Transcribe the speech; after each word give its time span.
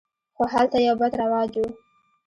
خو 0.35 0.43
هلته 0.53 0.77
یو 0.87 0.95
بد 1.01 1.13
رواج 1.21 1.51
و. 1.61 1.63